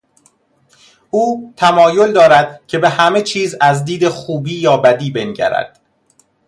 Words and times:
او 1.11 1.53
تمایل 1.57 2.13
دارد 2.13 2.61
که 2.67 2.77
به 2.77 2.89
همه 2.89 3.21
چیز 3.21 3.55
از 3.61 3.85
دید 3.85 4.09
خوبی 4.09 4.53
یا 4.53 4.77
بدی 4.77 5.11
بنگرد. 5.11 5.79